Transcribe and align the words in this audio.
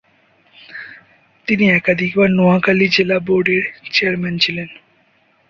তিনি 1.47 1.65
একাধিকবার 1.69 2.29
নোয়াখালী 2.29 2.87
জেলা 2.87 3.17
বোর্ডের 3.19 3.63
চেয়ারম্যান 3.91 4.35
ছিলেন। 4.37 4.69